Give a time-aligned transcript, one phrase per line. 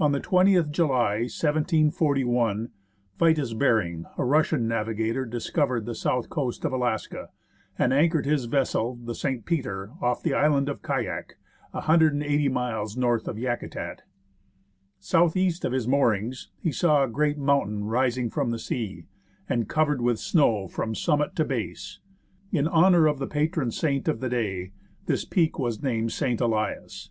[0.00, 2.70] On the 20th July, 1741,
[3.16, 7.28] Vitus Behring, a Russian navigator, discovered the south coast of Alaska,
[7.78, 9.44] and anchored his vessel, the 5"/.
[9.44, 11.36] Peter, off the island of Kayak,
[11.70, 14.00] 180 miles north of Yakutat.
[14.98, 19.04] South east of his moorings, he saw a great mountain rising from the sea,
[19.48, 22.00] and covered with snow from summit to base.
[22.50, 24.72] In honour of the patron saint of the day,
[25.04, 26.40] this peak was named St.
[26.40, 27.10] Elias.